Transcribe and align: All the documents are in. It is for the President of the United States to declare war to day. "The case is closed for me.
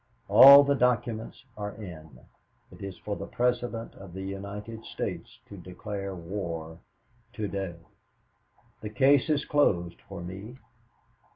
All 0.27 0.63
the 0.63 0.73
documents 0.73 1.45
are 1.55 1.75
in. 1.75 2.21
It 2.71 2.81
is 2.83 2.97
for 2.97 3.15
the 3.15 3.27
President 3.27 3.93
of 3.93 4.13
the 4.13 4.23
United 4.23 4.83
States 4.83 5.29
to 5.47 5.57
declare 5.57 6.15
war 6.15 6.79
to 7.33 7.47
day. 7.47 7.75
"The 8.81 8.89
case 8.89 9.29
is 9.29 9.45
closed 9.45 10.01
for 10.09 10.23
me. 10.23 10.57